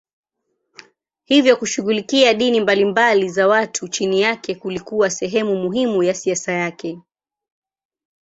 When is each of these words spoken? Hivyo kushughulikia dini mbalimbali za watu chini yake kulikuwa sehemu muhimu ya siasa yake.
Hivyo 1.25 1.57
kushughulikia 1.57 2.33
dini 2.33 2.59
mbalimbali 2.61 3.29
za 3.29 3.47
watu 3.47 3.87
chini 3.87 4.21
yake 4.21 4.55
kulikuwa 4.55 5.09
sehemu 5.09 5.55
muhimu 5.55 6.03
ya 6.03 6.13
siasa 6.13 6.51
yake. 6.53 6.99